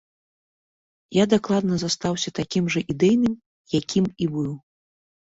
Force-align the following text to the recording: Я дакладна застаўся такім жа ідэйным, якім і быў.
Я 1.17 1.25
дакладна 1.33 1.75
застаўся 1.83 2.33
такім 2.39 2.63
жа 2.75 2.81
ідэйным, 2.93 3.35
якім 3.79 4.05
і 4.27 4.31
быў. 4.37 4.51